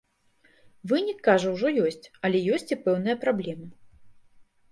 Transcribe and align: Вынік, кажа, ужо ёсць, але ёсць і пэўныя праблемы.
Вынік, 0.91 1.19
кажа, 1.27 1.51
ужо 1.57 1.69
ёсць, 1.89 2.09
але 2.29 2.37
ёсць 2.57 2.67
і 2.75 2.79
пэўныя 2.87 3.15
праблемы. 3.27 3.67